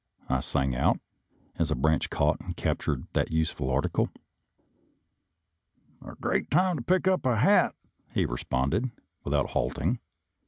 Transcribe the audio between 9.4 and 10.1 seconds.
halting.